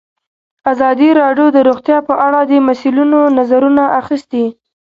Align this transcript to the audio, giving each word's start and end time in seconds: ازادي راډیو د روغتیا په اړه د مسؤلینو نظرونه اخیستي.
ازادي 0.71 1.09
راډیو 1.21 1.47
د 1.55 1.57
روغتیا 1.67 1.97
په 2.07 2.13
اړه 2.27 2.39
د 2.49 2.51
مسؤلینو 2.67 3.19
نظرونه 3.37 3.83
اخیستي. 4.01 4.45